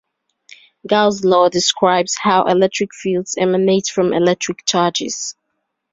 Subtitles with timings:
[0.87, 5.35] Gauss's law describes how electric fields emanate from electric charges.